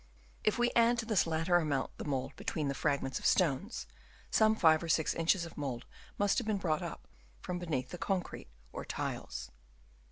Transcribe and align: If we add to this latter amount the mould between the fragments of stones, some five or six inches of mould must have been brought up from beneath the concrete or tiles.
If 0.43 0.57
we 0.57 0.71
add 0.75 0.97
to 0.97 1.05
this 1.05 1.27
latter 1.27 1.57
amount 1.57 1.95
the 1.99 2.05
mould 2.05 2.35
between 2.35 2.69
the 2.69 2.73
fragments 2.73 3.19
of 3.19 3.25
stones, 3.27 3.85
some 4.31 4.55
five 4.55 4.81
or 4.81 4.87
six 4.89 5.13
inches 5.13 5.45
of 5.45 5.59
mould 5.59 5.85
must 6.17 6.39
have 6.39 6.47
been 6.47 6.57
brought 6.57 6.81
up 6.81 7.07
from 7.39 7.59
beneath 7.59 7.89
the 7.89 7.99
concrete 7.99 8.47
or 8.73 8.83
tiles. 8.83 9.51